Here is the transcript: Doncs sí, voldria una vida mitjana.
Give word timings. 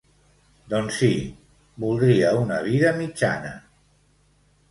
Doncs 0.69 0.95
sí, 1.01 1.09
voldria 1.83 2.31
una 2.45 2.59
vida 2.71 2.93
mitjana. 3.01 3.51